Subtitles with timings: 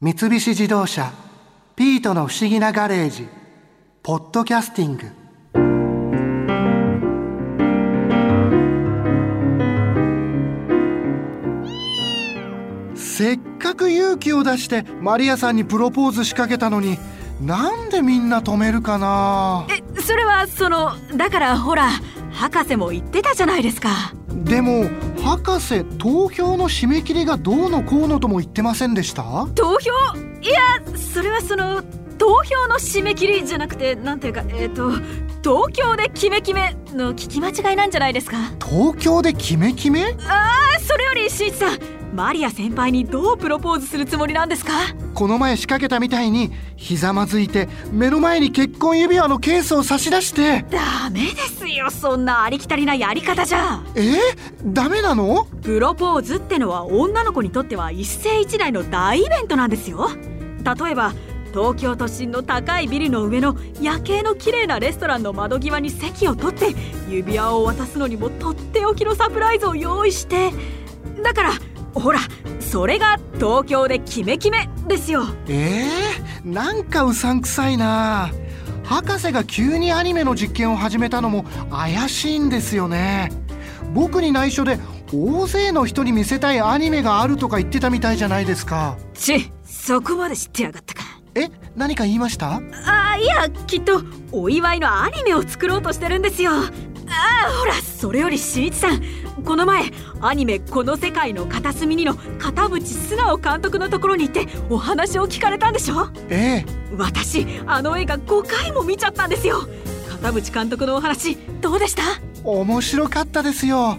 [0.00, 1.12] 三菱自動車
[1.74, 3.26] 「ピートの不思議なガレージ」
[4.04, 5.10] 「ポッドキャスティング」
[12.94, 16.96] せっかく勇気を出してマリアさんにプロポーズ仕掛けたのに
[17.40, 19.66] なんでみんな止めるかな？
[19.68, 21.88] えそれはそのだからほら
[22.30, 23.88] 博士も言ってたじゃないですか。
[24.28, 24.84] でも
[25.22, 29.22] 博士投票の締め切りがどうのこうのとも言ってませんでした？
[29.54, 29.90] 投票？
[30.40, 30.60] いや
[30.96, 31.82] それはその
[32.16, 34.90] 投票の締め切りじゃなくてなんていうかえっ、ー、と
[35.42, 38.36] 東京でキメキメの聞き間違いなんじゃないですか？
[38.64, 41.78] 東京でキメキメああそれよりしんいちさん
[42.14, 44.72] マリア先輩にどうプロポーズするつもりなんですか？
[45.18, 50.64] この前仕掛けたみたいにひざまずいて目の前に結婚指輪のケースを差し出して。
[50.70, 53.82] ダメですよそんなありきたりなやり方じゃ。
[53.96, 54.12] え？
[54.12, 55.46] ー、ダメなの？
[55.60, 60.08] プロポーズってのは女の子にとっては一世一代の大イベントなんですよ。
[60.08, 61.12] 例えば
[61.48, 66.76] 東京都心の高いビルの上の夜景の綺麗なレストランの窓際に席を取って
[67.08, 70.52] 指輪を渡すのにもとっておきのサプライズを用意して。
[71.24, 71.52] だから
[71.92, 72.20] ほら
[72.70, 75.24] それが東京でキメキメですよ。
[75.48, 78.30] えー、なんかうさんくさいな。
[78.84, 83.30] 博士が急にアニメの実験を始めたのも怪しいんですよね。
[83.94, 84.78] 僕に内緒で
[85.12, 88.98] 大勢の人に見せたいアニメがあるとか言ってたみたいじゃないですか。
[89.14, 91.04] ちそこまで知ってやがったか。
[91.34, 92.60] え何か言いました？
[92.86, 96.50] あいやきっとお祝いのアニメを作ろうとしてるんですよ。
[96.52, 96.70] あ
[97.46, 99.00] あほらそれよりしんいちさん
[99.44, 99.84] この前
[100.20, 106.08] アニメ「この世界の片隅に」の片渕素直監督のところに行ってお話を聞かれたんでしょ？
[106.28, 106.66] ええ。
[106.96, 109.66] 私あの映画5回も見ちゃったんですよ。
[110.10, 112.02] 片渕監督のお話どうでした？
[112.44, 113.98] 面白かったですよ。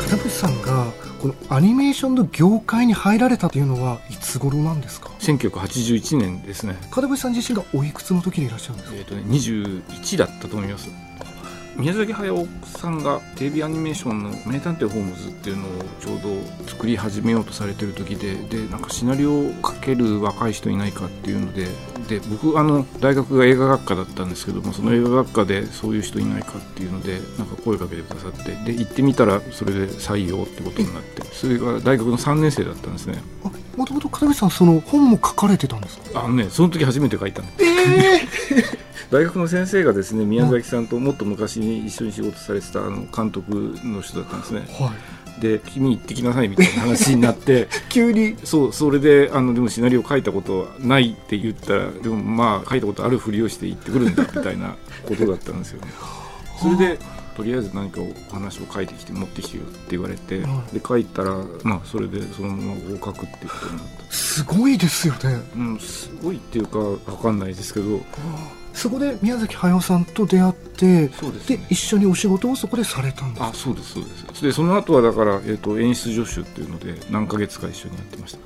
[0.00, 0.86] 片渕さんが
[1.20, 5.10] このアニメーションの業界に入られたというのはいつ頃なんですか？
[5.24, 6.76] 1981年ですね。
[6.90, 8.96] 片渕さん自身がおいくつの時にいらっしゃるんですか？
[8.98, 10.90] えっ、ー、とね21だったと思います。
[11.76, 15.68] 宮崎駿さんがテレビアニメーションの「名探偵ホームズ」っていうのを
[16.00, 21.66] ちょうど作り始めようとされてる時ででなんかシナリオを書ける若い人いないかっていうので
[22.08, 33.20] で僕あの大学が映画学科だったんですけどもその映画学科でそういう人いないかっていうのでなんか声かけてくださってで行ってみたらそれで採用ってことになってそれが大学の3年生だったんですね
[33.76, 36.24] もともと片渕さんその本も書かれてたんですか？
[36.24, 38.78] あのねその時初めて書いたんですえー。
[39.10, 44.66] 大学の先生がですね宮崎さんともっと昔に一緒に仕事されてたあの監督の人だったんですね。
[44.78, 44.92] は
[45.38, 45.40] い。
[45.40, 47.68] で君行ってきなさいみたいな話になって。
[47.90, 48.36] 急に。
[48.44, 54.74] そうそれであのでもシナリオ書いたことはないって言ったらでもまあ書いたことあるふりをして行ってくるんだみたいな
[55.06, 55.88] ことだったんですよね。
[56.60, 56.98] それで
[57.36, 60.40] とりあえず何かお話を書いてきて持ってきてよって言われて、
[60.72, 64.12] で書いたらまあそれでそのまま合格っていうことになった。
[64.14, 65.40] すごいですよね。
[65.56, 68.00] うんすごいっていうか分かんないですけど。
[68.72, 74.42] そこで宮崎駿さんと出会ってそうです、ね、で一緒にお仕事をそこでされたんですあそうですそうです。
[74.42, 78.38] でその後はだから、えーと、演出助手っていうので何ヶ月か一緒にやってました。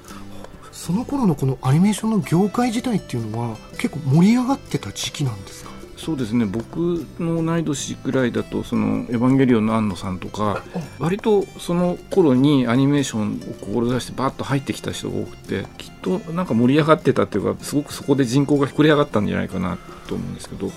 [0.71, 5.71] その頃のこのアニメーションの業界自体っていうのは結構盛り上がってた時期なんですか？
[5.99, 10.63] そうですね僕の同い年ぐらいだとその「エヴァンゲリオン」の庵野さんとか
[11.01, 19.77] 割とその頃にアニメーションを志してバッと入ってきた人が多くてきっとなんか盛り上がってたっていうかすごくそこで人口が膨れ上がったんじゃないかな
[20.07, 20.71] と思うんですけど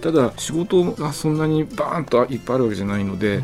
[0.00, 3.42] ただ仕事がそんなにバーンといっぱいあるわけじゃないので。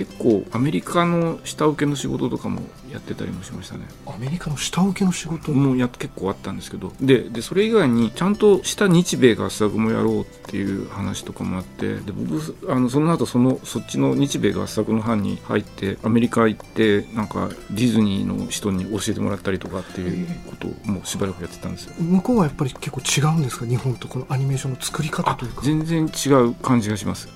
[0.00, 3.84] 結構アメリカの下請けの仕事とかもやってたりもしましたね。
[4.06, 5.52] アメリカの下請けの仕事？
[5.52, 6.90] もや結構あったんですけど。
[7.02, 11.96] ででそれ以外にちゃんとした日米合作もやろうっていう話とかもあって。
[11.96, 21.94] で僕あのその後そのそっちの日米合作の班に入ってアメリカ行ってなんかディズニーの人に教えてもらったりとかっていうことをもうしばらくやってたんですよ。
[21.98, 23.66] 向こうはやっぱり結構違うんですか？
[23.66, 25.60] 日本とこのアニメーションの作り方というか。
[25.60, 27.28] 全然違う感じがします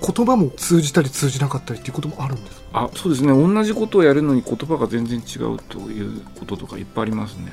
[0.00, 3.28] 言葉も通じたり通じなかったりっていうこともあるんですあそうですね。
[3.28, 7.52] 同じことをやるのに言葉が全然違うということとかいっぱいありますね。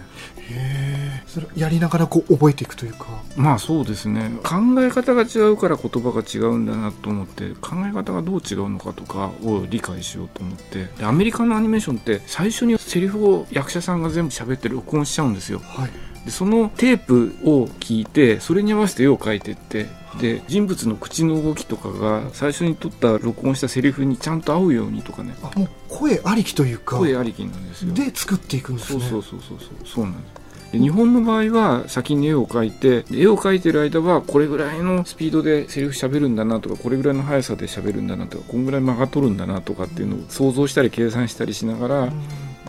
[0.50, 3.06] へえそれやりながらこう覚えていくというか。
[3.38, 4.32] まあそうですね。
[4.44, 10.90] 考え方が違うから言葉が違うんだなと思って考え方がどう違うのかとかを理解しようと思って。
[11.02, 15.92] アメリカのアニメーションって最初にセリフを役者さんが全部喋って録音しちゃうんですよ、はい、
[16.26, 19.88] でそのテープを聞いてそれに合わせて絵を描いてって
[20.20, 25.36] で人物の口の動きとかが最初に撮った録音したセリフにちゃんと合うようにとかね。
[25.42, 27.94] あもう声ありきというか声ありきなんですよ。
[27.94, 29.02] で作っていくんですね。
[29.02, 30.44] そうそうそうそうそうそうなんです。
[30.74, 42.14] で日本の場合は先に絵を描いて絵を描いてる間はこれぐらいのスピードでセリフ喋るんだなとかこれぐらいの速さで喋るんだなとかこんぐらい間が取るんだなとかっていうのを想像したり計算したりしながら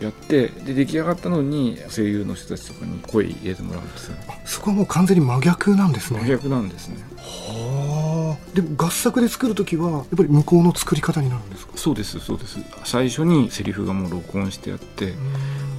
[0.01, 4.15] やってで出来上がったのに声優の人たちとかに声入れてもらうんですよ
[4.45, 6.19] そこはもう完全に真逆なんですね。
[6.19, 6.97] 真逆なんですね。
[7.17, 8.55] はあ。
[8.55, 11.73] でも合作で作る時はやっぱり向こうの作り方になるんですか？
[11.77, 12.59] そうですそうです。
[12.83, 15.13] 最初にセリフがもう録音してあって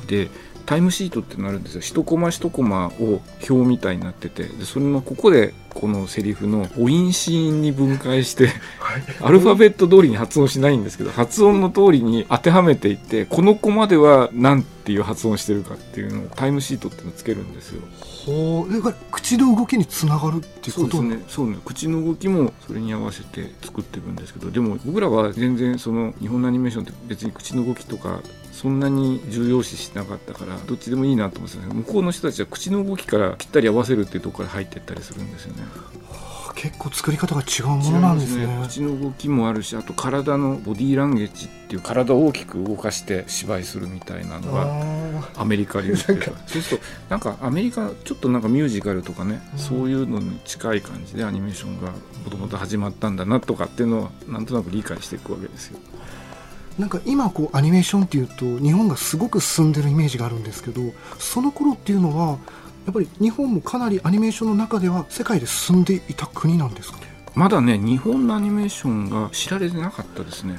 [0.06, 0.30] で
[0.66, 1.80] タイムシートってなるんですよ。
[1.80, 4.44] 一コマ一コマを表みたいになってて。
[4.44, 8.48] でそれのここでこのセリフの母音子音に分解して
[9.20, 17.82] アルファベット通りに発音しないんですけど発音の通りに当てはめていってこのコマでは何ていう発音してるかっていうのをタイムシートっていうのをつけるんですよ。
[18.00, 18.94] ほう。
[19.10, 21.24] 口の動きにつながるっていうそうことですね。
[21.28, 21.58] そうね。
[21.64, 28.22] 口の動きもそれに合わせて作っていくんですけどでも僕らは全然その日本のアニメーションって別に口の動きとか
[28.56, 35.62] そんなに重要視しなかったからどっちでもいいなと思ってたんですけど向こうの人たちは口の動きからぴったり合わせるっていうところから入っていったりするんですよね。
[36.54, 38.44] 結構作り方が違うものなんですね。
[38.44, 44.62] 違います口の動きもあるしあと体のボディーランゲージっていう体を大きく動かして芝居するみたいなのが
[45.36, 46.30] あアメリカ流っていうか。
[46.46, 49.58] そうするとなんかアメリカちょっとなんかミュージカルとかね、うん。
[49.58, 51.90] そういうのに近い感じでアニメーションが
[52.24, 55.78] もともと始まったんだなとかっていうのはなんとなく理解していくわけですよ。
[56.78, 60.82] なんか今こうアニメーションっていうと日本がすごく進んでるイメージがあるんですけど
[61.18, 62.38] その頃っていうのは
[62.84, 67.04] やっぱり日本もかなりアニメーションの中では世界で進んでいた国なんですかね？
[67.34, 70.58] まだね日本のアニメーションが知られてなかったですね。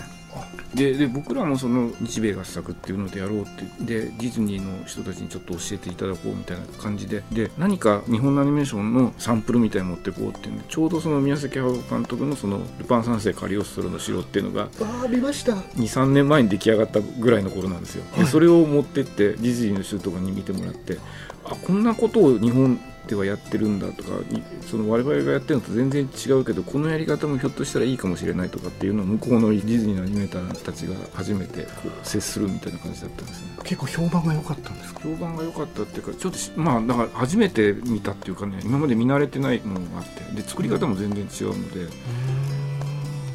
[0.76, 15.54] でで僕らもその日米合作っていうのでやろうってでディズニーの人たちにちょっと教えていただこうみたいな感じでで何か日本のアニメーションのサンプルみたいに持ってこうっていうんでちょうどその宮崎駿監督のその「ルパン三世カリオストロの城」っていうのがああ見ました。
[15.54, 18.32] 23年前に出来上がったぐらいの頃なんですよ、ではい。
[18.32, 20.98] それを持ってってディズニーの人とかに見てもらって
[21.46, 33.48] あこんなことを日本ではやってるんだとかにその我々がやってるのと全然違うけどこのやり方もひょっとしたらいいかもしれないとかっていうのを向こうのディズニーのアニメーターたちが初めてこう接するみたいな感じだったんですね。
[33.64, 35.00] 結構評判が良かったんですか？
[35.02, 41.88] 評判が良かったっていうかちょっとしまあだから初めて見たっていうかね今まで見慣れてないものがあってで作り方も全然違うので、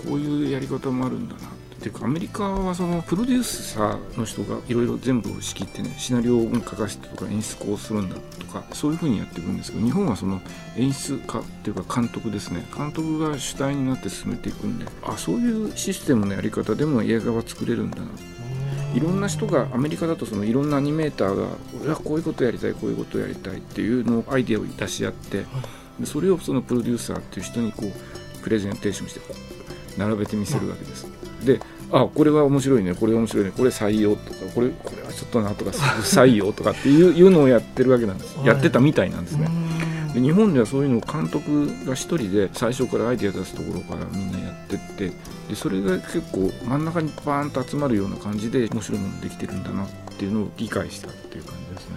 [0.06, 1.42] こういうやり方もあるんだなっ
[1.82, 10.40] ていうかアメリカはそのプロデューサーの人がいろいろ全部仕切ってねシナリオを書かせてとか演出こうするんだとかそういうふうにやっていくんですけど日本はその
[10.76, 18.06] 演出家っていうか監督ですね監督が主体になって進めていくんであそういうシステムのやり方でも映画は作れるんだな
[18.94, 21.48] いろんな人がアメリカだとそのいろんなアニメーターが
[21.80, 25.46] 俺はこういうことやりたいこういうことやりたいっていうのをアイデアを出し合って
[26.04, 29.20] それをそのプロデューサーっていう人にこうプレゼンテーションして
[29.96, 31.06] 並べてみせるわけです。
[31.44, 31.60] で
[31.92, 32.94] あこれは面白いね。
[32.94, 33.52] これは面白いね。
[33.56, 34.40] これ採用とか。
[34.54, 38.46] これこれはちょっとなとか不採用とかっていういうのをやってるわけなんです、はい。
[38.46, 39.46] やってたみたいなんですね。
[39.46, 40.14] うん。
[40.14, 45.12] で日本ではそういうのを監督が一人で最初からアイデア出すところからみんなやってって
[45.48, 49.88] でそれが結構真ん中にバーンと集まるような感じで面白いものできてるんだなっ
[50.18, 51.96] ていうのを理解したっていう感じですね。